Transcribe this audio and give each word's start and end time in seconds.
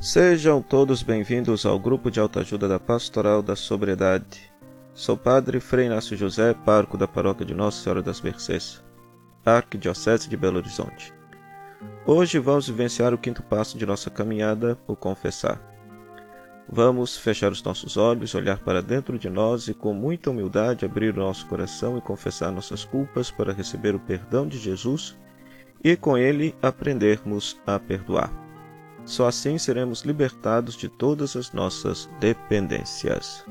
Sejam 0.00 0.62
todos 0.62 1.02
bem-vindos 1.02 1.66
ao 1.66 1.76
grupo 1.76 2.08
de 2.08 2.20
autoajuda 2.20 2.68
da 2.68 2.78
Pastoral 2.78 3.42
da 3.42 3.56
Sobriedade. 3.56 4.48
Sou 4.94 5.16
Padre 5.16 5.58
Frei 5.58 5.86
Inácio 5.86 6.16
José, 6.16 6.54
parco 6.54 6.96
da 6.96 7.08
paróquia 7.08 7.44
de 7.44 7.52
Nossa 7.52 7.82
Senhora 7.82 8.00
das 8.00 8.20
Mercês, 8.20 8.80
Arquidiocese 9.44 10.28
de 10.28 10.36
Belo 10.36 10.58
Horizonte. 10.58 11.12
Hoje 12.06 12.38
vamos 12.38 12.68
vivenciar 12.68 13.12
o 13.12 13.18
quinto 13.18 13.42
passo 13.42 13.76
de 13.76 13.84
nossa 13.84 14.08
caminhada, 14.08 14.78
o 14.86 14.94
confessar. 14.94 15.60
Vamos 16.70 17.16
fechar 17.16 17.50
os 17.50 17.62
nossos 17.64 17.96
olhos, 17.96 18.36
olhar 18.36 18.60
para 18.60 18.80
dentro 18.80 19.18
de 19.18 19.28
nós 19.28 19.66
e, 19.66 19.74
com 19.74 19.92
muita 19.92 20.30
humildade, 20.30 20.84
abrir 20.84 21.12
o 21.12 21.18
nosso 21.18 21.44
coração 21.48 21.98
e 21.98 22.00
confessar 22.00 22.52
nossas 22.52 22.84
culpas 22.84 23.32
para 23.32 23.52
receber 23.52 23.96
o 23.96 24.00
perdão 24.00 24.46
de 24.46 24.58
Jesus 24.58 25.18
e, 25.82 25.96
com 25.96 26.16
ele, 26.16 26.54
aprendermos 26.62 27.60
a 27.66 27.80
perdoar. 27.80 28.47
Só 29.08 29.26
assim 29.26 29.56
seremos 29.56 30.02
libertados 30.02 30.76
de 30.76 30.86
todas 30.86 31.34
as 31.34 31.50
nossas 31.50 32.10
dependências. 32.20 33.42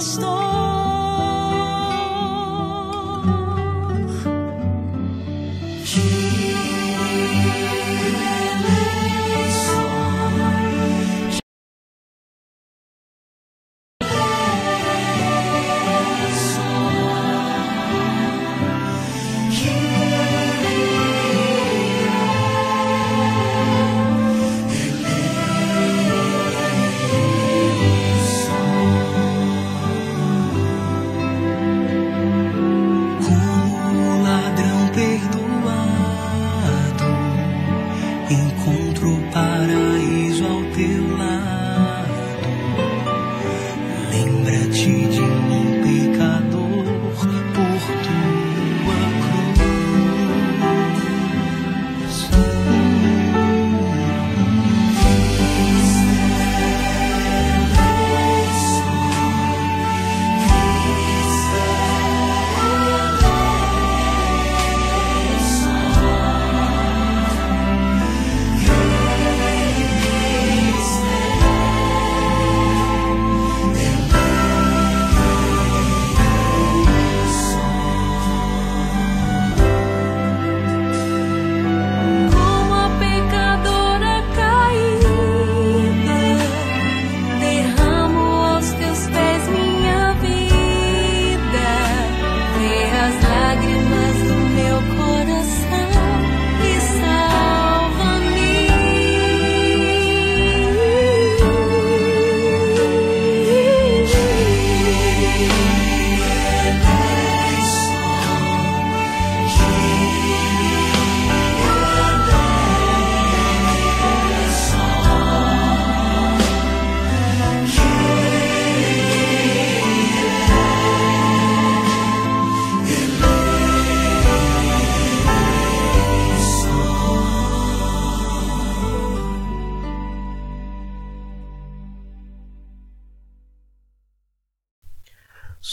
pastor. 0.00 0.39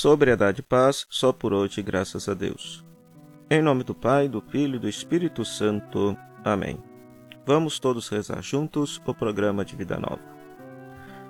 Sobriedade 0.08 0.62
e 0.62 0.64
paz, 0.64 1.06
só 1.10 1.34
por 1.34 1.52
hoje, 1.52 1.82
graças 1.82 2.30
a 2.30 2.34
Deus. 2.34 2.82
Em 3.50 3.62
nome 3.62 3.84
do 3.84 3.94
Pai, 3.94 4.30
do 4.30 4.40
Filho 4.40 4.78
e 4.78 4.80
do 4.80 4.88
Espírito 4.88 5.44
Santo. 5.44 6.18
Amém. 6.46 6.82
Vamos 7.46 7.78
todos 7.78 8.08
rezar 8.08 8.42
juntos 8.42 9.02
o 9.06 9.14
programa 9.14 9.66
de 9.66 9.76
vida 9.76 10.00
nova. 10.00 10.22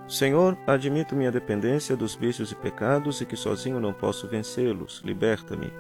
Senhor, 0.07 0.55
admito 0.67 1.15
minha 1.15 1.31
dependência 1.31 1.97
dos 1.97 2.13
vícios 2.13 2.51
e 2.51 2.55
pecados 2.55 3.19
e 3.19 3.25
que 3.25 3.35
sozinho 3.35 3.79
não 3.79 3.93
posso 3.93 4.27
vencê-los. 4.27 5.01
Liberta-me. 5.03 5.73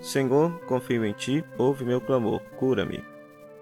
Senhor, 0.00 0.50
confio 0.66 1.04
em 1.04 1.12
Ti, 1.12 1.44
ouve 1.56 1.84
meu 1.84 2.00
clamor, 2.00 2.40
cura-me. 2.56 3.04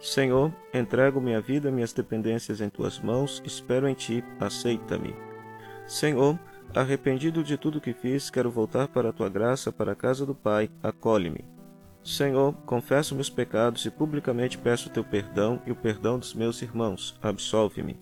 Senhor, 0.01 0.51
entrego 0.73 1.21
minha 1.21 1.43
vida, 1.43 1.71
minhas 1.71 1.93
dependências 1.93 2.63
em 2.63 2.71
Tuas 2.71 2.99
mãos, 2.99 3.43
espero 3.45 3.87
em 3.87 3.93
Ti, 3.93 4.25
aceita-me. 4.41 5.15
Senhor, 5.87 6.39
Arrependido 6.75 7.43
de 7.43 7.57
tudo 7.57 7.81
que 7.81 7.93
fiz, 7.93 8.31
quero 8.31 8.51
voltar 8.51 8.87
para 8.87 9.09
a 9.09 9.13
tua 9.13 9.29
graça, 9.29 9.73
para 9.73 9.93
a 9.93 9.97
casa 9.97 10.25
do 10.25 10.35
Pai, 10.35 10.71
acolhe-me. 10.83 11.45
Senhor, 12.03 12.55
confesso 12.65 13.15
meus 13.15 13.29
pecados 13.29 13.85
e 13.85 13.91
publicamente 13.91 14.57
peço 14.57 14.89
o 14.89 14.93
teu 14.93 15.05
perdão 15.05 15.61
e 15.67 15.73
o 15.73 15.77
perdão 15.77 16.19
dos 16.19 16.33
meus 16.33 16.63
irmãos, 16.63 17.19
absolve-me. 17.21 17.99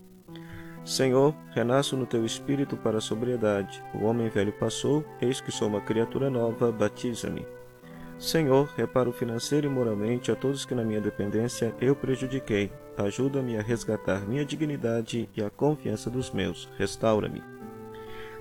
Senhor, 0.85 1.35
renasço 1.51 1.97
no 1.97 2.05
teu 2.05 2.25
espírito 2.25 2.77
para 2.77 2.99
a 2.99 3.01
sobriedade. 3.01 3.83
O 3.93 4.05
homem 4.05 4.29
velho 4.29 4.53
passou, 4.53 5.03
eis 5.19 5.41
que 5.41 5.51
sou 5.51 5.67
uma 5.67 5.81
criatura 5.81 6.29
nova, 6.29 6.71
batiza-me. 6.71 7.45
Senhor, 8.17 8.69
reparo 8.77 9.11
financeiro 9.11 9.67
e 9.67 9.69
moralmente 9.69 10.31
a 10.31 10.35
todos 10.35 10.65
que 10.65 10.75
na 10.75 10.83
minha 10.83 11.01
dependência 11.01 11.73
eu 11.81 11.95
prejudiquei. 11.95 12.71
Ajuda-me 12.97 13.57
a 13.57 13.61
resgatar 13.61 14.27
minha 14.27 14.45
dignidade 14.45 15.29
e 15.35 15.41
a 15.41 15.49
confiança 15.49 16.09
dos 16.09 16.29
meus. 16.31 16.69
Restaura-me. 16.77 17.58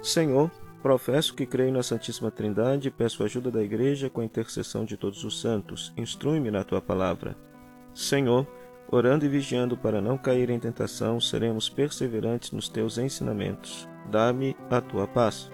Senhor, 0.02 0.50
professo 0.82 1.34
que 1.34 1.44
creio 1.44 1.72
na 1.72 1.82
Santíssima 1.82 2.30
Trindade 2.30 2.88
e 2.88 2.90
peço 2.90 3.22
ajuda 3.24 3.50
da 3.50 3.62
Igreja 3.62 4.08
com 4.08 4.20
a 4.20 4.24
intercessão 4.24 4.84
de 4.84 4.96
todos 4.96 5.24
os 5.24 5.40
santos. 5.40 5.92
Instrui-me 5.96 6.50
na 6.50 6.64
tua 6.64 6.80
palavra. 6.80 7.36
Senhor, 7.92 8.46
orando 8.90 9.24
e 9.24 9.28
vigiando 9.28 9.76
para 9.76 10.00
não 10.00 10.16
cair 10.16 10.50
em 10.50 10.58
tentação, 10.58 11.20
seremos 11.20 11.68
perseverantes 11.68 12.52
nos 12.52 12.68
teus 12.68 12.96
ensinamentos. 12.96 13.88
Dá-me 14.10 14.56
a 14.70 14.80
tua 14.80 15.06
paz. 15.06 15.50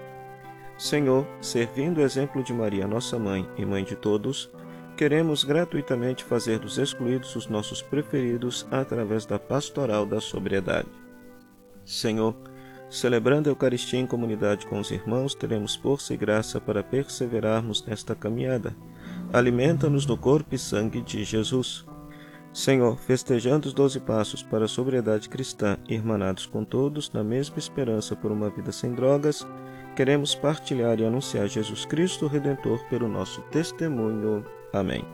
Senhor, 0.77 1.27
servindo 1.41 1.99
o 1.99 2.03
exemplo 2.03 2.43
de 2.43 2.53
Maria, 2.53 2.87
nossa 2.87 3.19
mãe 3.19 3.49
e 3.57 3.65
mãe 3.65 3.83
de 3.83 3.97
todos, 3.97 4.51
queremos 4.97 5.43
gratuitamente 5.43 6.23
fazer 6.23 6.59
dos 6.59 6.79
excluídos 6.79 7.35
os 7.35 7.47
nossos 7.47 7.81
preferidos 7.81 8.67
através 8.71 9.25
da 9.25 9.39
pastoral 9.39 10.05
da 10.05 10.21
sobriedade. 10.21 10.89
Senhor, 11.85 12.35
Celebrando 12.95 13.49
a 13.49 13.51
Eucaristia 13.51 13.99
em 13.99 14.07
comunidade 14.07 14.69
com 14.69 14.79
os 14.79 14.93
irmãos, 14.93 15.35
teremos 15.35 15.75
força 15.75 16.15
e 16.15 16.17
graça 16.17 16.61
para 16.61 16.81
perseverarmos 16.81 17.85
nesta 17.85 18.15
caminhada. 18.15 18.73
Alimenta-nos 19.33 20.07
do 20.07 20.17
corpo 20.17 20.55
e 20.55 20.59
sangue 20.59 21.03
de 21.03 21.25
Jesus. 21.25 21.85
Senhor, 22.53 22.97
festejando 22.97 23.67
os 23.67 23.75
doze 23.75 23.99
passos 23.99 24.45
para 24.45 24.67
a 24.67 24.69
sobriedade 24.69 25.29
cristã, 25.29 25.77
irmanados 25.89 26.47
com 26.47 26.63
todos 26.63 27.13
na 27.13 27.25
mesma 27.25 27.59
esperança 27.59 28.15
por 28.15 28.31
uma 28.31 28.49
vida 28.49 28.71
sem 28.71 28.93
drogas, 28.93 29.45
queremos 29.97 30.37
partilhar 30.37 31.01
e 31.01 31.05
anunciar 31.05 31.49
Jesus 31.49 31.85
Cristo 31.85 32.29
Redentor 32.29 32.79
pelo 32.89 33.09
nosso 33.09 33.41
testemunho. 33.51 34.47
Amém. 34.73 35.05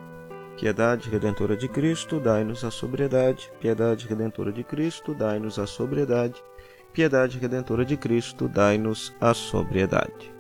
Piedade 0.59 1.09
redentora 1.09 1.57
de 1.57 1.67
Cristo, 1.67 2.21
dai-nos 2.21 2.63
a 2.63 2.71
sobriedade. 2.71 3.51
Piedade 3.59 4.07
redentora 4.07 4.53
de 4.53 4.63
Cristo, 4.63 5.15
dai-nos 5.15 5.59
a 5.59 5.67
sobriedade. 5.67 6.45
Piedade 6.93 7.39
redentora 7.39 7.85
de 7.85 7.97
Cristo, 7.97 8.49
dai-nos 8.49 9.15
a 9.21 9.33
sobriedade. 9.33 10.35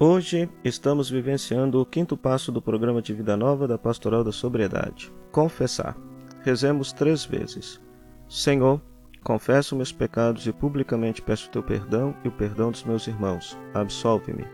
Hoje 0.00 0.50
estamos 0.64 1.08
vivenciando 1.08 1.80
o 1.80 1.86
quinto 1.86 2.16
passo 2.16 2.50
do 2.50 2.60
programa 2.60 3.00
de 3.00 3.14
vida 3.14 3.36
nova 3.36 3.68
da 3.68 3.78
Pastoral 3.78 4.24
da 4.24 4.32
Sobriedade. 4.32 5.12
Confessar. 5.30 5.96
Rezemos 6.42 6.92
três 6.92 7.24
vezes. 7.24 7.80
Senhor, 8.28 8.82
confesso 9.22 9.76
meus 9.76 9.92
pecados 9.92 10.44
e 10.44 10.52
publicamente 10.52 11.22
peço 11.22 11.48
teu 11.48 11.62
perdão 11.62 12.12
e 12.24 12.28
o 12.28 12.32
perdão 12.32 12.72
dos 12.72 12.82
meus 12.82 13.06
irmãos. 13.06 13.56
Absolve-me. 13.74 14.44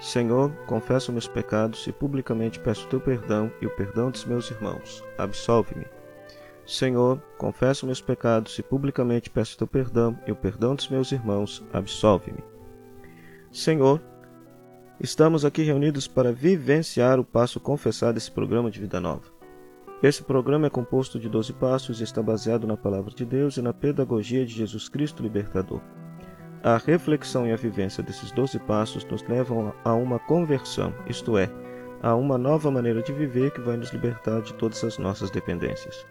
Senhor, 0.00 0.50
confesso 0.66 1.12
meus 1.12 1.28
pecados 1.28 1.86
e 1.86 1.92
publicamente 1.92 2.58
peço 2.58 2.88
teu 2.88 3.00
perdão 3.00 3.52
e 3.60 3.66
o 3.66 3.70
perdão 3.70 4.10
dos 4.10 4.24
meus 4.24 4.50
irmãos. 4.50 5.02
Absolve-me. 5.16 5.86
Senhor, 6.72 7.20
confesso 7.38 7.86
meus 7.86 8.00
pecados 8.00 8.58
e 8.58 8.62
publicamente 8.62 9.30
peço 9.30 9.58
teu 9.58 9.66
perdão 9.66 10.18
e 10.26 10.32
o 10.32 10.36
perdão 10.36 10.74
dos 10.74 10.88
meus 10.88 11.12
irmãos. 11.12 11.64
Absolve-me. 11.72 12.42
Senhor, 13.50 14.00
Estamos 15.02 15.44
aqui 15.44 15.64
reunidos 15.64 16.06
para 16.06 16.32
vivenciar 16.32 17.18
o 17.18 17.24
passo 17.24 17.58
confessado 17.58 18.14
desse 18.14 18.30
programa 18.30 18.70
de 18.70 18.78
Vida 18.78 19.00
Nova. 19.00 19.24
Esse 20.00 20.22
programa 20.22 20.68
é 20.68 20.70
composto 20.70 21.18
de 21.18 21.28
12 21.28 21.54
passos 21.54 22.00
e 22.00 22.04
está 22.04 22.22
baseado 22.22 22.68
na 22.68 22.76
Palavra 22.76 23.12
de 23.12 23.24
Deus 23.24 23.56
e 23.56 23.62
na 23.62 23.72
pedagogia 23.72 24.46
de 24.46 24.54
Jesus 24.54 24.88
Cristo 24.88 25.20
Libertador. 25.20 25.80
A 26.62 26.76
reflexão 26.76 27.48
e 27.48 27.52
a 27.52 27.56
vivência 27.56 28.00
desses 28.00 28.30
12 28.30 28.60
passos 28.60 29.04
nos 29.06 29.26
levam 29.26 29.74
a 29.84 29.92
uma 29.92 30.20
conversão, 30.20 30.94
isto 31.08 31.36
é, 31.36 31.50
a 32.00 32.14
uma 32.14 32.38
nova 32.38 32.70
maneira 32.70 33.02
de 33.02 33.12
viver 33.12 33.50
que 33.50 33.60
vai 33.60 33.76
nos 33.76 33.92
libertar 33.92 34.40
de 34.40 34.54
todas 34.54 34.84
as 34.84 34.98
nossas 34.98 35.32
dependências. 35.32 36.06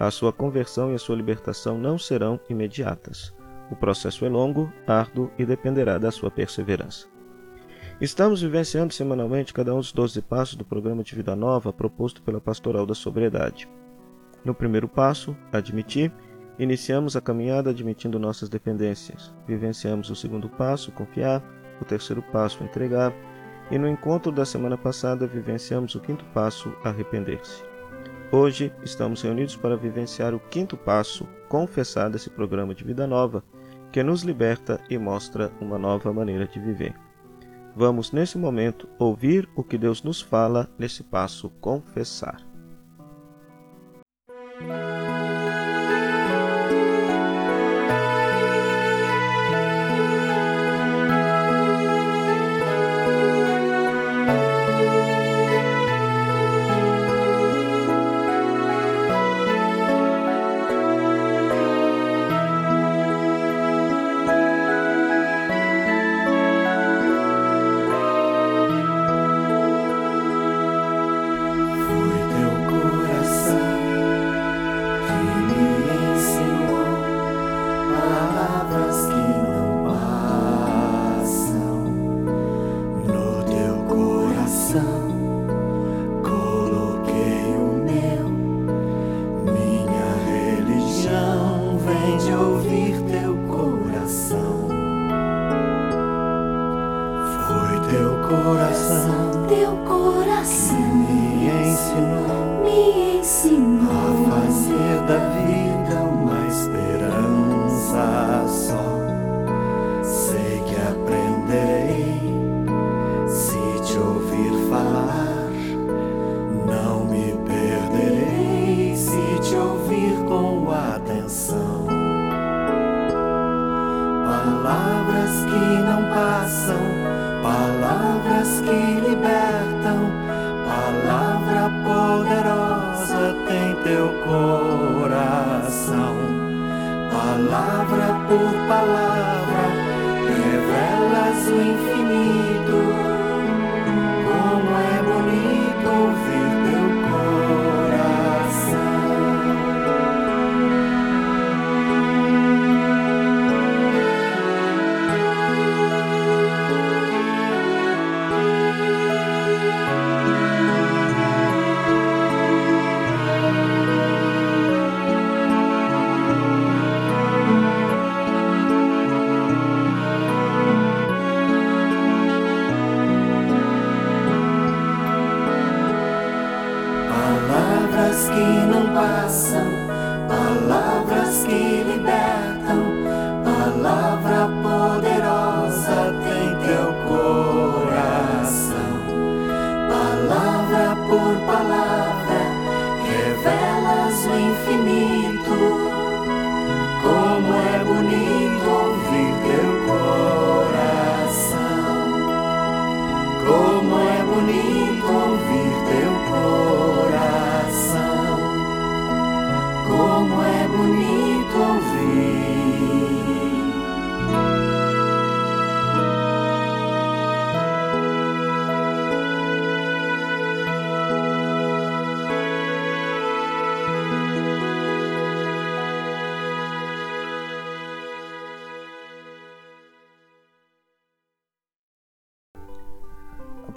A 0.00 0.10
sua 0.10 0.32
conversão 0.32 0.90
e 0.90 0.94
a 0.94 0.98
sua 0.98 1.14
libertação 1.14 1.76
não 1.76 1.98
serão 1.98 2.40
imediatas. 2.48 3.34
O 3.70 3.76
processo 3.76 4.24
é 4.24 4.30
longo, 4.30 4.72
árduo 4.86 5.30
e 5.38 5.44
dependerá 5.44 5.98
da 5.98 6.10
sua 6.10 6.30
perseverança. 6.30 7.06
Estamos 8.00 8.40
vivenciando 8.40 8.94
semanalmente 8.94 9.52
cada 9.52 9.74
um 9.74 9.76
dos 9.78 9.92
12 9.92 10.22
passos 10.22 10.54
do 10.54 10.64
programa 10.64 11.04
de 11.04 11.14
vida 11.14 11.36
nova 11.36 11.70
proposto 11.70 12.22
pela 12.22 12.40
Pastoral 12.40 12.86
da 12.86 12.94
Sobriedade. 12.94 13.68
No 14.42 14.54
primeiro 14.54 14.88
passo, 14.88 15.36
admitir, 15.52 16.10
iniciamos 16.58 17.14
a 17.14 17.20
caminhada 17.20 17.68
admitindo 17.68 18.18
nossas 18.18 18.48
dependências. 18.48 19.34
Vivenciamos 19.46 20.08
o 20.08 20.16
segundo 20.16 20.48
passo, 20.48 20.90
confiar, 20.92 21.44
o 21.78 21.84
terceiro 21.84 22.22
passo, 22.32 22.64
entregar, 22.64 23.12
e 23.70 23.76
no 23.76 23.86
encontro 23.86 24.32
da 24.32 24.46
semana 24.46 24.78
passada 24.78 25.26
vivenciamos 25.26 25.94
o 25.94 26.00
quinto 26.00 26.24
passo, 26.32 26.72
arrepender-se. 26.82 27.69
Hoje 28.32 28.72
estamos 28.84 29.22
reunidos 29.22 29.56
para 29.56 29.76
vivenciar 29.76 30.32
o 30.32 30.38
quinto 30.38 30.76
passo, 30.76 31.26
confessar 31.48 32.08
desse 32.08 32.30
programa 32.30 32.72
de 32.72 32.84
vida 32.84 33.04
nova, 33.04 33.42
que 33.90 34.04
nos 34.04 34.22
liberta 34.22 34.80
e 34.88 34.96
mostra 34.96 35.50
uma 35.60 35.76
nova 35.76 36.12
maneira 36.12 36.46
de 36.46 36.60
viver. 36.60 36.94
Vamos, 37.74 38.12
nesse 38.12 38.38
momento, 38.38 38.88
ouvir 39.00 39.48
o 39.56 39.64
que 39.64 39.76
Deus 39.76 40.04
nos 40.04 40.20
fala 40.20 40.70
nesse 40.78 41.02
passo 41.02 41.50
confessar. 41.60 42.40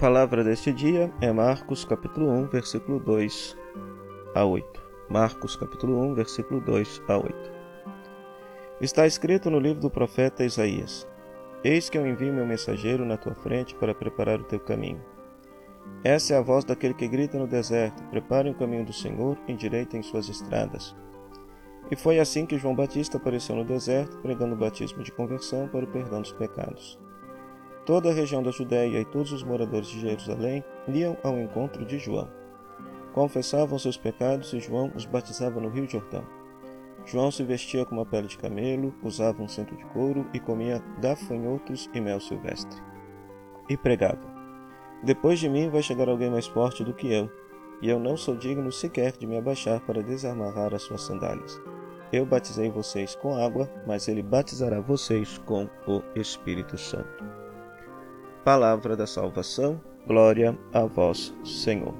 Palavra 0.04 0.44
deste 0.44 0.70
dia 0.70 1.10
é 1.22 1.32
Marcos 1.32 1.82
capítulo 1.82 2.28
1, 2.30 2.48
versículo 2.48 3.00
2 3.00 3.56
a 4.34 4.44
8. 4.44 4.82
Marcos 5.08 5.56
capítulo 5.56 5.98
1, 6.10 6.14
versículo 6.14 6.60
2 6.60 7.00
a 7.08 7.16
8. 7.16 7.34
Está 8.82 9.06
escrito 9.06 9.50
no 9.50 9.58
livro 9.58 9.80
do 9.80 9.88
profeta 9.88 10.44
Isaías: 10.44 11.08
Eis 11.64 11.88
que 11.88 11.96
eu 11.96 12.06
envio 12.06 12.34
meu 12.34 12.44
mensageiro 12.44 13.02
na 13.06 13.16
tua 13.16 13.34
frente 13.34 13.74
para 13.76 13.94
preparar 13.94 14.38
o 14.38 14.44
teu 14.44 14.60
caminho. 14.60 15.02
Essa 16.04 16.34
é 16.34 16.36
a 16.36 16.42
voz 16.42 16.66
daquele 16.66 16.92
que 16.92 17.08
grita 17.08 17.38
no 17.38 17.46
deserto: 17.46 18.02
Preparem 18.10 18.52
o 18.52 18.58
caminho 18.58 18.84
do 18.84 18.92
Senhor, 18.92 19.38
endireitem 19.48 20.02
suas 20.02 20.28
estradas. 20.28 20.94
E 21.90 21.96
foi 21.96 22.20
assim 22.20 22.44
que 22.44 22.58
João 22.58 22.74
Batista 22.74 23.16
apareceu 23.16 23.56
no 23.56 23.64
deserto, 23.64 24.18
pregando 24.18 24.54
o 24.54 24.58
batismo 24.58 25.02
de 25.02 25.12
conversão 25.12 25.66
para 25.66 25.86
o 25.86 25.88
perdão 25.88 26.20
dos 26.20 26.32
pecados. 26.32 26.98
Toda 27.86 28.08
a 28.08 28.14
região 28.14 28.42
da 28.42 28.50
Judéia 28.50 28.98
e 28.98 29.04
todos 29.04 29.30
os 29.30 29.42
moradores 29.42 29.88
de 29.88 30.00
Jerusalém 30.00 30.64
iam 30.88 31.18
ao 31.22 31.38
encontro 31.38 31.84
de 31.84 31.98
João. 31.98 32.30
Confessavam 33.12 33.78
seus 33.78 33.98
pecados 33.98 34.54
e 34.54 34.60
João 34.60 34.90
os 34.94 35.04
batizava 35.04 35.60
no 35.60 35.68
Rio 35.68 35.88
Jordão. 35.88 36.24
João 37.04 37.30
se 37.30 37.44
vestia 37.44 37.84
com 37.84 37.96
uma 37.96 38.06
pele 38.06 38.26
de 38.26 38.38
camelo, 38.38 38.94
usava 39.02 39.42
um 39.42 39.48
cinto 39.48 39.76
de 39.76 39.84
couro 39.86 40.26
e 40.32 40.40
comia 40.40 40.82
gafanhotos 40.98 41.90
e 41.92 42.00
mel 42.00 42.20
silvestre. 42.20 42.80
E 43.68 43.76
pregava: 43.76 44.32
Depois 45.02 45.38
de 45.38 45.48
mim 45.50 45.68
vai 45.68 45.82
chegar 45.82 46.08
alguém 46.08 46.30
mais 46.30 46.46
forte 46.46 46.82
do 46.82 46.94
que 46.94 47.12
eu, 47.12 47.30
e 47.82 47.90
eu 47.90 48.00
não 48.00 48.16
sou 48.16 48.34
digno 48.34 48.72
sequer 48.72 49.12
de 49.12 49.26
me 49.26 49.36
abaixar 49.36 49.80
para 49.80 50.02
desamarrar 50.02 50.72
as 50.72 50.82
suas 50.82 51.02
sandálias. 51.02 51.60
Eu 52.10 52.24
batizei 52.24 52.70
vocês 52.70 53.14
com 53.14 53.36
água, 53.36 53.70
mas 53.86 54.08
ele 54.08 54.22
batizará 54.22 54.80
vocês 54.80 55.36
com 55.38 55.68
o 55.86 56.02
Espírito 56.16 56.78
Santo. 56.78 57.43
Palavra 58.44 58.94
da 58.94 59.06
salvação, 59.06 59.80
glória 60.06 60.54
a 60.70 60.84
vós, 60.84 61.34
Senhor. 61.42 61.94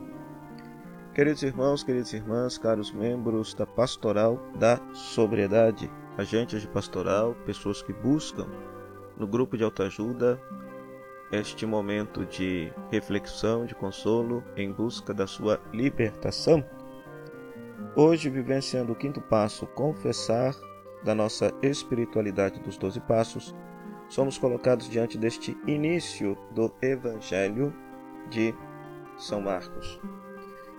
Queridos 1.14 1.42
irmãos, 1.42 1.82
queridas 1.82 2.12
irmãs, 2.12 2.58
caros 2.58 2.92
membros 2.92 3.54
da 3.54 3.64
pastoral 3.64 4.38
da 4.58 4.78
sobriedade, 4.92 5.90
agentes 6.18 6.60
de 6.60 6.68
pastoral, 6.68 7.34
pessoas 7.46 7.80
que 7.80 7.94
buscam 7.94 8.46
no 9.16 9.26
grupo 9.26 9.56
de 9.56 9.64
autoajuda 9.64 10.38
este 11.32 11.64
momento 11.64 12.26
de 12.26 12.70
reflexão, 12.90 13.64
de 13.64 13.74
consolo 13.74 14.44
em 14.54 14.70
busca 14.70 15.14
da 15.14 15.26
sua 15.26 15.58
libertação. 15.72 16.62
Hoje, 17.96 18.28
vivenciando 18.28 18.92
o 18.92 18.96
quinto 18.96 19.18
passo, 19.18 19.66
confessar 19.68 20.54
da 21.02 21.14
nossa 21.14 21.54
espiritualidade 21.62 22.60
dos 22.60 22.76
doze 22.76 23.00
passos, 23.00 23.54
somos 24.08 24.38
colocados 24.38 24.88
diante 24.88 25.18
deste 25.18 25.56
início 25.66 26.36
do 26.52 26.72
Evangelho 26.80 27.74
de 28.30 28.54
São 29.16 29.40
Marcos, 29.40 30.00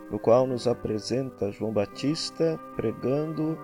no 0.09 0.19
qual 0.19 0.45
nos 0.47 0.67
apresenta 0.67 1.51
João 1.51 1.73
Batista 1.73 2.59
pregando 2.75 3.57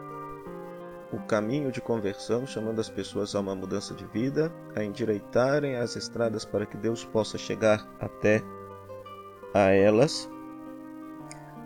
o 1.11 1.19
caminho 1.19 1.71
de 1.71 1.81
conversão, 1.81 2.47
chamando 2.47 2.79
as 2.79 2.89
pessoas 2.89 3.35
a 3.35 3.39
uma 3.39 3.55
mudança 3.55 3.93
de 3.93 4.05
vida, 4.07 4.51
a 4.75 4.83
endireitarem 4.83 5.75
as 5.75 5.95
estradas 5.95 6.45
para 6.45 6.65
que 6.65 6.77
Deus 6.77 7.03
possa 7.03 7.37
chegar 7.37 7.85
até 7.99 8.41
a 9.53 9.71
elas. 9.71 10.29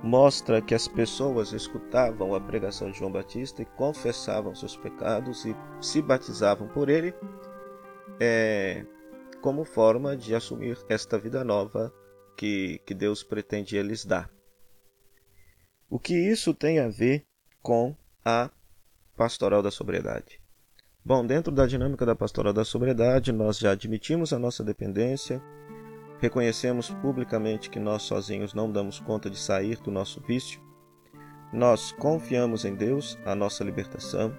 Mostra 0.02 0.62
que 0.62 0.76
as 0.76 0.88
pessoas 0.88 1.52
escutavam 1.52 2.36
a 2.36 2.42
pregação 2.42 2.92
de 2.92 2.98
João 2.98 3.12
Batista 3.12 3.62
e 3.62 3.66
confessavam 3.66 4.54
seus 4.54 4.76
pecados 4.76 5.46
e 5.46 5.56
se 5.80 6.02
batizavam 6.02 6.68
por 6.68 6.90
ele, 6.90 7.14
é, 8.20 8.86
como 9.42 9.64
forma 9.64 10.16
de 10.16 10.34
assumir 10.34 10.78
esta 10.90 11.18
vida 11.18 11.44
nova 11.44 11.94
que, 12.36 12.80
que 12.86 12.94
Deus 12.94 13.24
pretendia 13.24 13.82
lhes 13.82 14.06
dar. 14.06 14.30
O 15.90 16.00
que 16.00 16.14
isso 16.14 16.54
tem 16.54 16.80
a 16.80 16.88
ver 16.88 17.26
com 17.62 17.96
a 18.24 18.50
pastoral 19.16 19.62
da 19.62 19.72
sobriedade? 19.72 20.42
Bom, 21.04 21.26
dentro 21.26 21.52
da 21.52 21.68
dinâmica 21.68 22.06
da 22.06 22.16
pastoral 22.16 22.52
da 22.52 22.66
sobriedade, 22.66 23.32
nós 23.32 23.60
já 23.60 23.72
admitimos 23.72 24.34
a 24.34 24.40
nossa 24.40 24.64
dependência, 24.64 25.40
reconhecemos 26.20 26.90
publicamente 26.90 27.70
que 27.70 27.80
nós 27.80 28.02
sozinhos 28.02 28.54
não 28.56 28.72
damos 28.72 29.00
conta 29.00 29.30
de 29.30 29.38
sair 29.38 29.78
do 29.78 29.92
nosso 29.92 30.20
vício, 30.22 30.60
nós 31.54 31.92
confiamos 31.92 32.66
em 32.66 32.74
Deus, 32.74 33.18
a 33.24 33.36
nossa 33.36 33.64
libertação, 33.64 34.36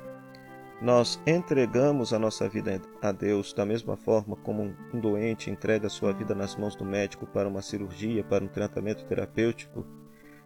nós 0.81 1.21
entregamos 1.27 2.13
a 2.13 2.19
nossa 2.19 2.49
vida 2.49 2.81
a 3.01 3.11
Deus 3.11 3.53
da 3.55 3.65
mesma 3.65 3.97
forma 3.97 4.37
como 4.37 4.75
um 4.93 5.01
doente 5.01 5.51
entrega 5.51 5.89
sua 5.89 6.13
vida 6.13 6.35
nas 6.35 6.55
mãos 6.55 6.77
do 6.77 6.85
médico 6.85 7.27
para 7.27 7.49
uma 7.49 7.63
cirurgia, 7.63 8.23
para 8.23 8.45
um 8.45 8.49
tratamento 8.49 9.05
terapêutico, 9.07 9.87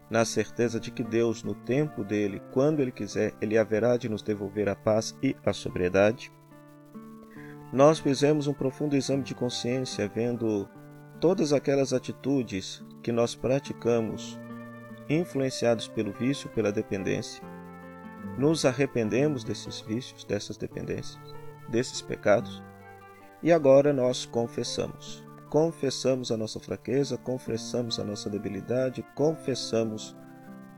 na 0.09 0.25
certeza 0.25 0.79
de 0.79 0.91
que 0.91 1.03
Deus, 1.03 1.43
no 1.43 1.55
tempo 1.55 2.05
dele, 2.05 2.41
quando 2.53 2.81
ele 2.81 2.93
quiser, 2.93 3.35
ele 3.41 3.59
haverá 3.59 3.97
de 3.97 4.09
nos 4.09 4.23
devolver 4.23 4.69
a 4.69 4.77
paz 4.77 5.17
e 5.23 5.37
a 5.45 5.53
sobriedade. 5.53 6.33
Nós 7.73 7.99
fizemos 7.99 8.47
um 8.47 8.53
profundo 8.53 8.97
exame 8.97 9.23
de 9.23 9.35
consciência, 9.35 10.09
vendo 10.09 10.69
todas 11.21 11.53
aquelas 11.53 11.93
atitudes 11.93 12.85
que 13.03 13.13
nós 13.13 13.35
praticamos, 13.35 14.39
influenciados 15.09 15.89
pelo 15.89 16.13
vício, 16.13 16.49
pela 16.51 16.73
dependência, 16.73 17.43
nos 18.39 18.65
arrependemos 18.65 19.45
desses 19.45 19.81
vícios, 19.81 20.25
dessas 20.25 20.57
dependências, 20.57 21.19
desses 21.69 22.01
pecados, 22.03 22.63
e 23.43 23.53
agora 23.53 23.93
nós 23.93 24.27
confessamos. 24.27 25.25
Confessamos 25.49 26.31
a 26.31 26.37
nossa 26.37 26.61
fraqueza, 26.61 27.19
confessamos 27.19 27.99
a 27.99 28.05
nossa 28.05 28.31
debilidade, 28.31 29.05
confessamos 29.15 30.17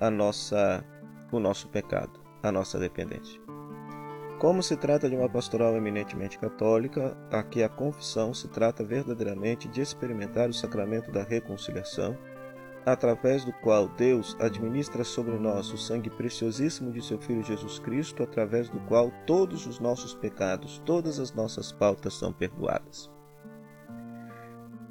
a 0.00 0.10
nossa 0.10 0.84
o 1.30 1.40
nosso 1.40 1.68
pecado, 1.68 2.20
a 2.42 2.52
nossa 2.52 2.78
dependência. 2.78 3.40
Como 4.38 4.62
se 4.62 4.76
trata 4.76 5.08
de 5.08 5.16
uma 5.16 5.28
pastoral 5.28 5.76
eminentemente 5.76 6.38
católica, 6.38 7.16
aqui 7.30 7.62
a 7.62 7.68
confissão 7.68 8.34
se 8.34 8.48
trata 8.48 8.84
verdadeiramente 8.84 9.68
de 9.68 9.80
experimentar 9.80 10.48
o 10.48 10.52
sacramento 10.52 11.12
da 11.12 11.22
reconciliação 11.22 12.18
através 12.84 13.44
do 13.44 13.52
qual 13.52 13.88
Deus 13.88 14.36
administra 14.40 15.04
sobre 15.04 15.38
nós 15.38 15.72
o 15.72 15.78
sangue 15.78 16.10
preciosíssimo 16.10 16.90
de 16.90 17.02
seu 17.02 17.18
Filho 17.18 17.42
Jesus 17.42 17.78
Cristo, 17.78 18.22
através 18.22 18.68
do 18.68 18.80
qual 18.80 19.12
todos 19.26 19.66
os 19.66 19.78
nossos 19.78 20.14
pecados, 20.14 20.82
todas 20.84 21.18
as 21.18 21.32
nossas 21.32 21.70
faltas 21.70 22.14
são 22.14 22.32
perdoadas. 22.32 23.10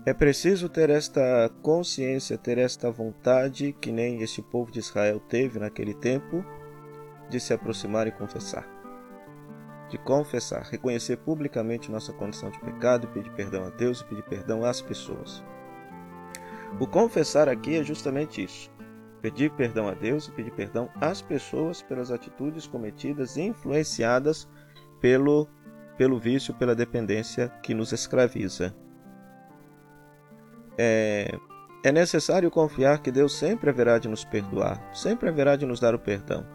É 0.03 0.13
preciso 0.13 0.67
ter 0.67 0.89
esta 0.89 1.51
consciência, 1.61 2.35
ter 2.37 2.57
esta 2.57 2.89
vontade, 2.89 3.71
que 3.79 3.91
nem 3.91 4.23
este 4.23 4.41
povo 4.41 4.71
de 4.71 4.79
Israel 4.79 5.19
teve 5.19 5.59
naquele 5.59 5.93
tempo, 5.93 6.43
de 7.29 7.39
se 7.39 7.53
aproximar 7.53 8.07
e 8.07 8.11
confessar. 8.11 8.67
De 9.89 9.99
confessar, 9.99 10.63
reconhecer 10.63 11.17
publicamente 11.17 11.91
nossa 11.91 12.11
condição 12.13 12.49
de 12.49 12.59
pecado, 12.61 13.09
pedir 13.09 13.31
perdão 13.33 13.65
a 13.65 13.69
Deus 13.69 14.01
e 14.01 14.05
pedir 14.05 14.23
perdão 14.23 14.65
às 14.65 14.81
pessoas. 14.81 15.43
O 16.79 16.87
confessar 16.87 17.49
aqui 17.49 17.77
é 17.77 17.83
justamente 17.83 18.43
isso. 18.43 18.71
Pedir 19.21 19.51
perdão 19.51 19.87
a 19.87 19.93
Deus 19.93 20.27
e 20.27 20.31
pedir 20.31 20.51
perdão 20.51 20.89
às 20.99 21.21
pessoas 21.21 21.81
pelas 21.81 22.11
atitudes 22.11 22.65
cometidas 22.65 23.37
e 23.37 23.41
influenciadas 23.41 24.47
pelo, 24.99 25.47
pelo 25.97 26.19
vício, 26.19 26.53
pela 26.53 26.73
dependência 26.73 27.49
que 27.61 27.73
nos 27.73 27.91
escraviza. 27.91 28.75
É, 30.77 31.37
é 31.83 31.91
necessário 31.91 32.49
confiar 32.49 33.01
que 33.01 33.11
Deus 33.11 33.37
sempre 33.37 33.69
haverá 33.69 33.99
de 33.99 34.07
nos 34.07 34.23
perdoar, 34.23 34.81
sempre 34.93 35.29
haverá 35.29 35.55
de 35.55 35.65
nos 35.65 35.79
dar 35.79 35.93
o 35.93 35.99
perdão. 35.99 36.45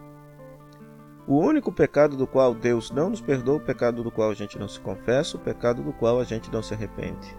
O 1.27 1.37
único 1.39 1.71
pecado 1.71 2.15
do 2.15 2.25
qual 2.25 2.53
Deus 2.53 2.89
não 2.89 3.09
nos 3.09 3.19
perdoa, 3.19 3.57
o 3.57 3.59
pecado 3.59 4.01
do 4.01 4.09
qual 4.09 4.31
a 4.31 4.33
gente 4.33 4.57
não 4.57 4.67
se 4.67 4.79
confessa, 4.79 5.35
o 5.35 5.39
pecado 5.39 5.83
do 5.83 5.91
qual 5.91 6.19
a 6.19 6.23
gente 6.23 6.51
não 6.51 6.63
se 6.63 6.73
arrepende. 6.73 7.35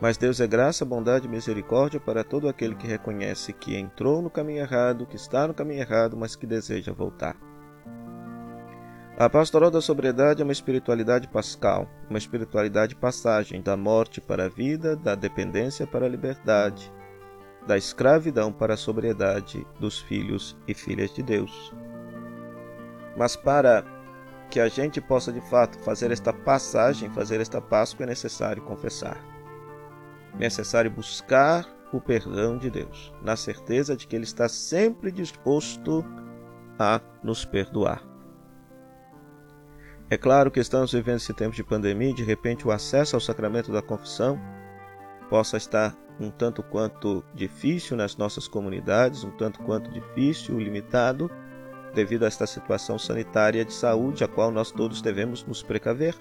Mas 0.00 0.18
Deus 0.18 0.40
é 0.40 0.46
graça, 0.46 0.84
bondade 0.84 1.26
e 1.26 1.30
misericórdia 1.30 1.98
para 1.98 2.22
todo 2.22 2.48
aquele 2.48 2.74
que 2.74 2.86
reconhece 2.86 3.52
que 3.52 3.76
entrou 3.76 4.20
no 4.20 4.28
caminho 4.28 4.60
errado, 4.60 5.06
que 5.06 5.16
está 5.16 5.48
no 5.48 5.54
caminho 5.54 5.80
errado, 5.80 6.16
mas 6.16 6.36
que 6.36 6.46
deseja 6.46 6.92
voltar. 6.92 7.36
A 9.18 9.30
pastoral 9.30 9.70
da 9.70 9.80
sobriedade 9.80 10.42
é 10.42 10.44
uma 10.44 10.52
espiritualidade 10.52 11.26
pascal, 11.28 11.88
uma 12.10 12.18
espiritualidade 12.18 12.94
passagem 12.94 13.62
da 13.62 13.74
morte 13.74 14.20
para 14.20 14.44
a 14.44 14.48
vida, 14.48 14.94
da 14.94 15.14
dependência 15.14 15.86
para 15.86 16.04
a 16.04 16.08
liberdade, 16.08 16.92
da 17.66 17.78
escravidão 17.78 18.52
para 18.52 18.74
a 18.74 18.76
sobriedade 18.76 19.66
dos 19.80 19.98
filhos 19.98 20.54
e 20.68 20.74
filhas 20.74 21.14
de 21.14 21.22
Deus. 21.22 21.72
Mas 23.16 23.34
para 23.34 23.82
que 24.50 24.60
a 24.60 24.68
gente 24.68 25.00
possa 25.00 25.32
de 25.32 25.40
fato 25.40 25.78
fazer 25.78 26.10
esta 26.10 26.34
passagem, 26.34 27.08
fazer 27.08 27.40
esta 27.40 27.62
Páscoa, 27.62 28.04
é 28.04 28.08
necessário 28.08 28.62
confessar 28.62 29.35
necessário 30.38 30.90
buscar 30.90 31.66
o 31.92 32.00
perdão 32.00 32.58
de 32.58 32.70
Deus, 32.70 33.12
na 33.22 33.36
certeza 33.36 33.96
de 33.96 34.06
que 34.06 34.16
Ele 34.16 34.24
está 34.24 34.48
sempre 34.48 35.10
disposto 35.10 36.04
a 36.78 37.00
nos 37.22 37.44
perdoar. 37.44 38.02
É 40.08 40.16
claro 40.16 40.50
que 40.50 40.60
estamos 40.60 40.92
vivendo 40.92 41.16
esse 41.16 41.34
tempo 41.34 41.54
de 41.54 41.64
pandemia 41.64 42.10
e 42.10 42.14
de 42.14 42.22
repente 42.22 42.66
o 42.66 42.70
acesso 42.70 43.16
ao 43.16 43.20
sacramento 43.20 43.72
da 43.72 43.82
confissão 43.82 44.38
possa 45.28 45.56
estar 45.56 45.96
um 46.20 46.30
tanto 46.30 46.62
quanto 46.62 47.24
difícil 47.34 47.96
nas 47.96 48.16
nossas 48.16 48.46
comunidades, 48.48 49.24
um 49.24 49.30
tanto 49.32 49.60
quanto 49.60 49.90
difícil, 49.90 50.58
limitado, 50.58 51.30
devido 51.92 52.24
a 52.24 52.28
esta 52.28 52.46
situação 52.46 52.98
sanitária 52.98 53.64
de 53.64 53.72
saúde, 53.72 54.22
a 54.22 54.28
qual 54.28 54.50
nós 54.50 54.70
todos 54.70 55.02
devemos 55.02 55.44
nos 55.44 55.62
precaver. 55.62 56.14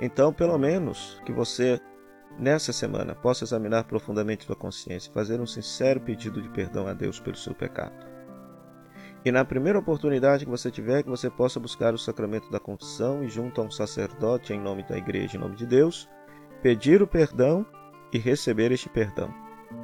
Então, 0.00 0.32
pelo 0.32 0.58
menos 0.58 1.20
que 1.24 1.32
você, 1.32 1.80
nessa 2.38 2.72
semana, 2.72 3.14
possa 3.14 3.44
examinar 3.44 3.84
profundamente 3.84 4.44
sua 4.44 4.56
consciência 4.56 5.10
e 5.10 5.14
fazer 5.14 5.40
um 5.40 5.46
sincero 5.46 6.00
pedido 6.00 6.42
de 6.42 6.48
perdão 6.48 6.86
a 6.86 6.92
Deus 6.92 7.20
pelo 7.20 7.36
seu 7.36 7.54
pecado. 7.54 8.14
E 9.24 9.32
na 9.32 9.44
primeira 9.44 9.78
oportunidade 9.78 10.44
que 10.44 10.50
você 10.50 10.70
tiver, 10.70 11.02
que 11.02 11.08
você 11.08 11.30
possa 11.30 11.58
buscar 11.58 11.94
o 11.94 11.98
sacramento 11.98 12.50
da 12.50 12.60
confissão 12.60 13.24
e, 13.24 13.28
junto 13.28 13.60
a 13.60 13.64
um 13.64 13.70
sacerdote 13.70 14.52
em 14.52 14.60
nome 14.60 14.82
da 14.82 14.98
igreja, 14.98 15.36
em 15.36 15.40
nome 15.40 15.56
de 15.56 15.66
Deus, 15.66 16.08
pedir 16.62 17.00
o 17.00 17.06
perdão 17.06 17.64
e 18.12 18.18
receber 18.18 18.70
este 18.70 18.88
perdão. 18.88 19.32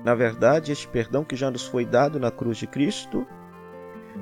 Na 0.04 0.14
verdade, 0.14 0.72
este 0.72 0.86
perdão 0.86 1.24
que 1.24 1.36
já 1.36 1.50
nos 1.50 1.66
foi 1.66 1.86
dado 1.86 2.20
na 2.20 2.30
cruz 2.30 2.58
de 2.58 2.66
Cristo, 2.66 3.26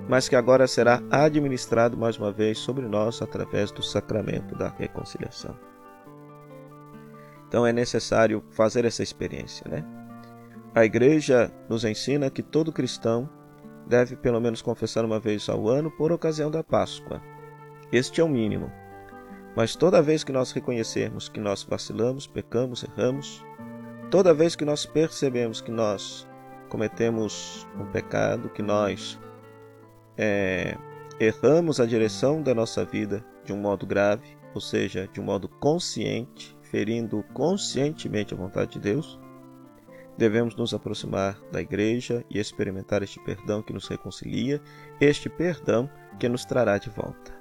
mas 0.09 0.29
que 0.29 0.37
agora 0.37 0.67
será 0.69 1.03
administrado 1.11 1.97
mais 1.97 2.17
uma 2.17 2.31
vez 2.31 2.59
sobre 2.59 2.87
nós 2.87 3.21
através 3.21 3.73
do 3.73 3.83
sacramento 3.83 4.55
da 4.55 4.69
reconciliação. 4.69 5.57
Então 7.49 7.67
é 7.67 7.73
necessário 7.73 8.45
fazer 8.51 8.85
essa 8.85 9.03
experiência, 9.03 9.67
né? 9.69 9.85
A 10.75 10.85
igreja 10.85 11.51
nos 11.69 11.83
ensina 11.85 12.31
que 12.31 12.43
todo 12.43 12.73
cristão 12.73 13.29
deve 13.87 14.15
pelo 14.17 14.41
menos 14.41 14.61
confessar 14.61 15.05
uma 15.05 15.19
vez 15.19 15.49
ao 15.49 15.67
ano 15.67 15.91
por 15.91 16.13
ocasião 16.13 16.51
da 16.51 16.63
Páscoa. 16.63 17.23
Este 17.91 18.21
é 18.21 18.25
o 18.25 18.29
mínimo. 18.29 18.71
Mas 19.57 19.75
toda 19.75 20.03
vez 20.03 20.23
que 20.23 20.31
nós 20.31 20.53
reconhecermos 20.53 21.29
que 21.29 21.41
nós 21.41 21.65
vacilamos, 21.65 22.27
pecamos, 22.27 22.85
erramos, 22.85 23.43
toda 24.11 24.35
vez 24.35 24.55
que 24.55 24.65
nós 24.65 24.85
percebemos 24.85 25.63
que 25.63 25.71
nós 25.71 26.29
cometemos 26.69 27.67
um 27.81 27.87
pecado, 27.87 28.51
que 28.51 28.63
nós 28.63 29.19
é, 30.19 30.77
erramos 31.19 31.81
a 31.81 31.87
direção 31.87 32.43
da 32.43 32.55
nossa 32.55 32.85
vida 32.85 33.25
de 33.43 33.53
um 33.53 33.57
modo 33.57 33.87
grave, 33.87 34.37
ou 34.55 34.61
seja, 34.61 35.09
de 35.11 35.19
um 35.21 35.25
modo 35.25 35.49
consciente, 35.49 36.58
ferindo 36.71 37.23
conscientemente 37.35 38.35
a 38.35 38.37
vontade 38.37 38.73
de 38.73 38.81
Deus, 38.81 39.19
devemos 40.17 40.55
nos 40.57 40.75
aproximar 40.75 41.41
da 41.53 41.61
igreja 41.61 42.25
e 42.29 42.39
experimentar 42.39 43.03
este 43.03 43.21
perdão 43.21 43.63
que 43.63 43.73
nos 43.73 43.87
reconcilia, 43.87 44.61
este 45.01 45.29
perdão 45.29 45.89
que 46.19 46.29
nos 46.29 46.45
trará 46.45 46.77
de 46.79 46.91
volta. 46.91 47.33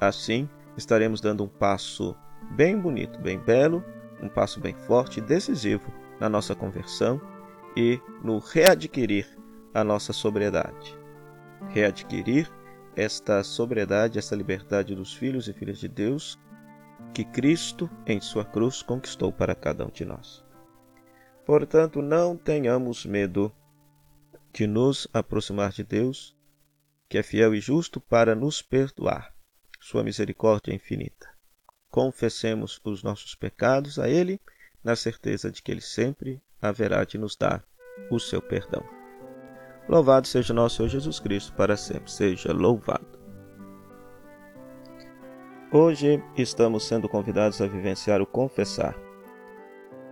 Assim, 0.00 0.48
estaremos 0.76 1.20
dando 1.20 1.44
um 1.44 1.48
passo 1.48 2.16
bem 2.52 2.78
bonito, 2.78 3.20
bem 3.20 3.38
belo, 3.38 3.84
um 4.22 4.28
passo 4.28 4.60
bem 4.60 4.74
forte 4.74 5.18
e 5.18 5.22
decisivo 5.22 5.92
na 6.18 6.28
nossa 6.28 6.54
conversão 6.54 7.20
e 7.76 8.00
no 8.22 8.38
readquirir 8.38 9.26
a 9.74 9.84
nossa 9.84 10.12
sobriedade. 10.12 10.98
Readquirir 11.68 12.50
esta 12.96 13.44
sobriedade, 13.44 14.18
esta 14.18 14.34
liberdade 14.34 14.94
dos 14.94 15.14
filhos 15.14 15.46
e 15.48 15.52
filhas 15.52 15.78
de 15.78 15.88
Deus 15.88 16.38
que 17.14 17.24
Cristo, 17.24 17.90
em 18.06 18.20
sua 18.20 18.44
cruz, 18.44 18.82
conquistou 18.82 19.32
para 19.32 19.54
cada 19.54 19.84
um 19.84 19.90
de 19.90 20.04
nós. 20.04 20.44
Portanto, 21.44 22.02
não 22.02 22.36
tenhamos 22.36 23.06
medo 23.06 23.52
de 24.52 24.66
nos 24.66 25.08
aproximar 25.12 25.72
de 25.72 25.82
Deus, 25.82 26.36
que 27.08 27.18
é 27.18 27.22
fiel 27.22 27.54
e 27.54 27.60
justo 27.60 28.00
para 28.00 28.34
nos 28.34 28.60
perdoar. 28.60 29.34
Sua 29.80 30.04
misericórdia 30.04 30.72
é 30.72 30.74
infinita. 30.74 31.28
Confessemos 31.90 32.80
os 32.84 33.02
nossos 33.02 33.34
pecados 33.34 33.98
a 33.98 34.08
Ele, 34.08 34.40
na 34.84 34.94
certeza 34.94 35.50
de 35.50 35.62
que 35.62 35.72
Ele 35.72 35.80
sempre 35.80 36.42
haverá 36.60 37.04
de 37.04 37.16
nos 37.16 37.34
dar 37.36 37.64
o 38.10 38.18
seu 38.18 38.42
perdão. 38.42 38.84
Louvado 39.88 40.26
seja 40.26 40.52
nosso 40.52 40.76
Senhor 40.76 40.88
Jesus 40.88 41.18
Cristo, 41.18 41.54
para 41.54 41.76
sempre 41.76 42.10
seja 42.10 42.52
louvado. 42.52 43.17
Hoje 45.70 46.22
estamos 46.36 46.86
sendo 46.86 47.08
convidados 47.08 47.60
a 47.60 47.66
vivenciar 47.66 48.22
o 48.22 48.26
confessar 48.26 48.94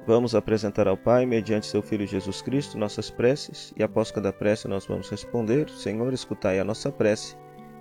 Vamos 0.07 0.37
apresentar 0.37 0.87
ao 0.87 0.97
Pai, 0.97 1.27
mediante 1.27 1.67
seu 1.67 1.83
Filho 1.83 2.07
Jesus 2.07 2.41
Cristo, 2.41 2.79
nossas 2.79 3.11
preces, 3.11 3.75
e 3.77 3.83
após 3.83 4.13
cada 4.13 4.33
prece 4.33 4.69
nós 4.69 4.87
vamos 4.87 5.11
responder: 5.11 5.69
Senhor, 5.69 6.13
escutai 6.13 6.61
a 6.61 6.65
nossa 6.65 6.93
prece 6.93 7.37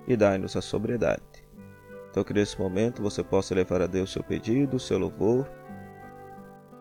e 0.07 0.17
dai-nos 0.17 0.55
a 0.55 0.61
sobriedade. 0.61 1.21
Então, 2.09 2.23
que 2.23 2.33
nesse 2.33 2.59
momento 2.59 3.03
você 3.03 3.23
possa 3.23 3.53
levar 3.53 3.83
a 3.83 3.87
Deus 3.87 4.11
seu 4.11 4.23
pedido, 4.23 4.79
seu 4.79 4.97
louvor, 4.97 5.47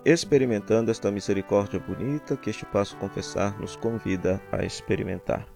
experimentando 0.03 0.91
esta 0.91 1.11
misericórdia 1.11 1.79
bonita 1.79 2.39
que 2.39 2.49
este 2.49 2.65
passo 2.65 2.97
confessar 2.97 3.61
nos 3.61 3.77
convida 3.77 4.41
a 4.51 4.65
experimentar. 4.65 5.47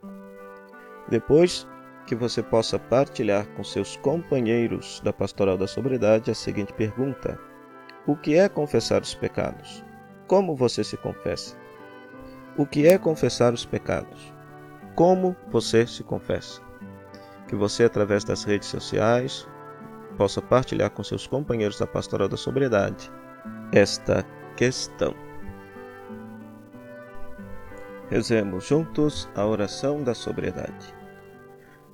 Depois, 1.08 1.66
que 2.08 2.14
você 2.14 2.42
possa 2.42 2.78
partilhar 2.78 3.46
com 3.48 3.62
seus 3.62 3.98
companheiros 3.98 4.98
da 5.04 5.12
Pastoral 5.12 5.58
da 5.58 5.66
Sobriedade 5.66 6.30
a 6.30 6.34
seguinte 6.34 6.72
pergunta: 6.72 7.38
o 8.06 8.16
que 8.16 8.34
é 8.34 8.48
confessar 8.48 9.02
os 9.02 9.14
pecados? 9.14 9.84
Como 10.26 10.56
você 10.56 10.82
se 10.82 10.96
confessa? 10.96 11.54
O 12.56 12.64
que 12.64 12.86
é 12.86 12.96
confessar 12.96 13.52
os 13.52 13.66
pecados? 13.66 14.34
Como 14.94 15.36
você 15.50 15.86
se 15.86 16.02
confessa? 16.02 16.62
Que 17.46 17.54
você, 17.54 17.84
através 17.84 18.24
das 18.24 18.42
redes 18.42 18.68
sociais, 18.68 19.46
possa 20.16 20.40
partilhar 20.40 20.90
com 20.90 21.04
seus 21.04 21.26
companheiros 21.26 21.78
da 21.78 21.86
Pastoral 21.86 22.28
da 22.28 22.38
Sobriedade 22.38 23.12
esta 23.70 24.24
questão. 24.56 25.14
Rezemos 28.08 28.66
juntos 28.66 29.28
a 29.36 29.44
oração 29.44 30.02
da 30.02 30.14
sobriedade. 30.14 30.97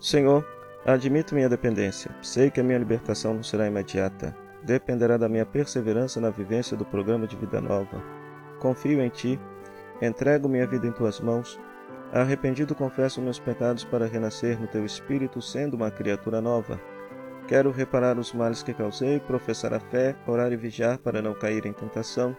Senhor, 0.04 0.46
admito 0.84 1.34
minha 1.34 1.48
dependência. 1.48 2.14
Sei 2.20 2.50
que 2.50 2.60
a 2.60 2.62
minha 2.62 2.76
libertação 2.76 3.32
não 3.32 3.42
será 3.42 3.66
imediata 3.66 4.36
dependerá 4.62 5.16
da 5.16 5.30
minha 5.30 5.46
perseverança 5.46 6.20
na 6.20 6.28
vivência 6.28 6.76
do 6.76 6.84
programa 6.84 7.26
de 7.26 7.34
vida 7.36 7.58
nova. 7.58 8.02
Confio 8.60 9.00
em 9.00 9.08
Ti, 9.08 9.40
entrego 10.02 10.46
minha 10.46 10.66
vida 10.66 10.86
em 10.86 10.92
Tuas 10.92 11.20
mãos. 11.20 11.58
Arrependido 12.12 12.74
confesso 12.74 13.22
meus 13.22 13.38
pecados 13.38 13.82
para 13.82 14.06
renascer 14.06 14.60
no 14.60 14.66
Teu 14.66 14.84
Espírito, 14.84 15.40
sendo 15.40 15.72
uma 15.72 15.90
criatura 15.90 16.38
nova. 16.38 16.78
Quero 17.48 17.70
reparar 17.70 18.18
os 18.18 18.34
males 18.34 18.62
que 18.62 18.74
causei, 18.74 19.18
professar 19.20 19.72
a 19.72 19.80
fé, 19.80 20.14
orar 20.26 20.52
e 20.52 20.56
vigiar 20.56 20.98
para 20.98 21.22
não 21.22 21.32
cair 21.32 21.64
em 21.64 21.72
tentação. 21.72 22.36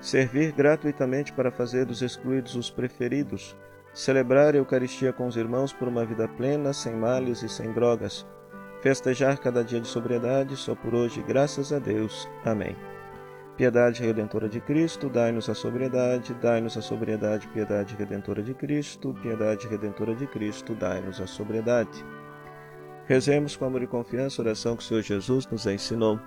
Servir 0.00 0.52
gratuitamente 0.52 1.32
para 1.32 1.50
fazer 1.50 1.84
dos 1.84 2.00
excluídos 2.00 2.54
os 2.54 2.70
preferidos. 2.70 3.56
Celebrar 3.96 4.54
a 4.54 4.58
Eucaristia 4.58 5.12
com 5.12 5.26
os 5.26 5.36
irmãos 5.36 5.72
por 5.72 5.88
uma 5.88 6.04
vida 6.04 6.28
plena, 6.28 6.72
sem 6.72 6.94
males 6.94 7.42
e 7.42 7.48
sem 7.48 7.72
drogas 7.72 8.24
festejar 8.86 9.38
cada 9.38 9.64
dia 9.64 9.80
de 9.80 9.88
sobriedade, 9.88 10.56
só 10.56 10.72
por 10.72 10.94
hoje, 10.94 11.20
graças 11.20 11.72
a 11.72 11.78
Deus. 11.80 12.28
Amém. 12.44 12.76
Piedade 13.56 14.00
redentora 14.00 14.48
de 14.48 14.60
Cristo, 14.60 15.08
dai-nos 15.08 15.48
a 15.48 15.56
sobriedade, 15.56 16.32
dai-nos 16.34 16.76
a 16.76 16.82
sobriedade, 16.82 17.48
piedade 17.48 17.96
redentora 17.96 18.44
de 18.44 18.54
Cristo, 18.54 19.12
piedade 19.20 19.66
redentora 19.66 20.14
de 20.14 20.26
Cristo, 20.28 20.72
dai-nos 20.72 21.20
a 21.20 21.26
sobriedade. 21.26 22.04
Rezemos 23.06 23.56
com 23.56 23.64
amor 23.64 23.82
e 23.82 23.88
confiança 23.88 24.40
a 24.40 24.44
oração 24.44 24.76
que 24.76 24.84
o 24.84 24.86
Senhor 24.86 25.02
Jesus 25.02 25.48
nos 25.48 25.66
ensinou. 25.66 26.20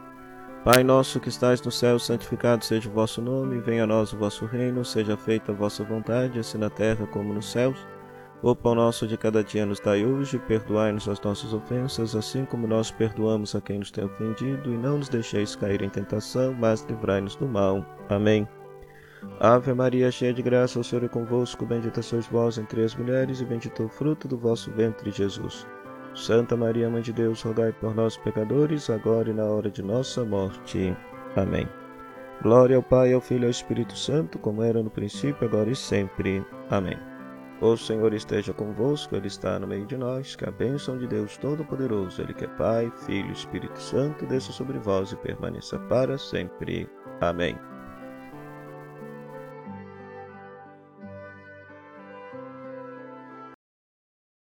Pai 0.64 0.84
nosso 0.84 1.22
que 1.22 1.30
estais 1.30 1.62
no 1.62 1.72
céu, 1.72 1.98
santificado 1.98 2.66
seja 2.66 2.90
o 2.90 2.92
vosso 2.92 3.22
nome, 3.22 3.60
venha 3.60 3.86
a 3.86 3.88
nós 3.88 4.12
o 4.12 4.18
vosso 4.18 4.46
reino, 4.46 4.84
seja 4.84 5.16
feita 5.16 5.54
a 5.54 5.56
vossa 5.56 5.86
vontade, 5.86 6.38
assim 6.38 6.58
na 6.58 6.70
terra 6.70 7.08
como 7.08 7.34
nos 7.34 7.50
céus. 7.50 7.88
O 8.42 8.54
pão 8.54 8.76
nosso 8.76 9.08
de 9.08 9.18
cada 9.18 9.42
dia 9.42 9.66
nos 9.66 9.80
dai 9.80 10.06
hoje, 10.06 10.38
perdoai-nos 10.38 11.08
as 11.08 11.20
nossas 11.22 11.54
ofensas, 11.54 12.14
assim 12.14 12.44
como 12.44 12.68
nós 12.68 12.92
perdoamos 12.92 13.56
a 13.56 13.62
quem 13.62 13.80
nos 13.80 13.90
tem 13.90 14.04
ofendido, 14.04 14.74
e 14.74 14.78
não 14.78 14.98
nos 14.98 15.08
deixeis 15.08 15.56
cair 15.56 15.82
em 15.82 15.90
tentação, 15.90 16.54
mas 16.54 16.84
livrai-nos 16.84 17.38
do 17.38 17.48
mal. 17.48 17.86
Amém. 18.10 18.46
Ave 19.40 19.74
Maria, 19.74 20.12
cheia 20.12 20.34
de 20.34 20.42
graça, 20.42 20.80
o 20.80 20.84
Senhor 20.84 21.06
é 21.06 21.08
convosco, 21.08 21.66
bendita 21.66 22.02
sois 22.02 22.28
vós 22.28 22.58
entre 22.58 22.84
as 22.84 22.96
mulheres, 22.96 23.40
e 23.40 23.46
bendito 23.46 23.84
o 23.84 23.90
fruto 23.90 24.28
do 24.28 24.38
vosso 24.38 24.70
ventre, 24.72 25.10
Jesus. 25.10 25.66
Santa 26.14 26.56
Maria, 26.56 26.90
Mãe 26.90 27.02
de 27.02 27.14
Deus, 27.14 27.42
rogai 27.42 27.72
por 27.72 27.96
nós, 27.96 28.18
pecadores, 28.18 28.90
agora 28.90 29.30
e 29.30 29.34
na 29.34 29.46
hora 29.46 29.70
de 29.70 29.82
nossa 29.82 30.26
morte. 30.26 30.96
Amém. 31.36 31.68
Glória 32.42 32.76
ao 32.76 32.84
Pai, 32.84 33.14
ao 33.14 33.22
Filho 33.22 33.44
e 33.44 33.46
ao 33.46 33.52
Espírito 33.52 33.98
Santo, 33.98 34.40
como 34.40 34.64
era 34.64 34.82
no 34.82 34.90
princípio, 34.90 35.48
agora 35.48 35.70
e 35.70 35.76
sempre. 35.76 36.46
Amém. 36.70 36.98
O 37.62 37.76
Senhor 37.76 38.14
esteja 38.14 38.54
convosco, 38.54 39.16
Ele 39.16 39.28
está 39.28 39.60
no 39.60 39.68
meio 39.68 39.86
de 39.86 39.98
nós. 39.98 40.36
Que 40.36 40.48
a 40.48 40.52
bênção 40.52 40.98
de 40.98 41.06
Deus 41.06 41.38
Todo-Poderoso, 41.38 42.22
Ele 42.22 42.34
que 42.34 42.46
é 42.46 42.48
Pai, 42.48 42.90
Filho 43.06 43.30
e 43.30 43.34
Espírito 43.34 43.78
Santo, 43.78 44.26
desça 44.26 44.54
sobre 44.54 44.80
vós 44.80 45.12
e 45.12 45.18
permaneça 45.18 45.78
para 45.78 46.18
sempre. 46.18 46.90
Amém. 47.20 47.58